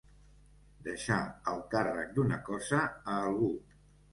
Deixar 0.87 1.17
el 1.53 1.61
càrrec 1.75 2.15
d'una 2.17 2.41
cosa 2.51 2.83
a 2.89 3.19
algú. 3.21 3.53